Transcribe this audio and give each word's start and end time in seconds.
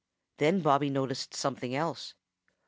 Then 0.37 0.61
Bobby 0.61 0.89
noticed 0.89 1.35
something 1.35 1.75
else. 1.75 2.15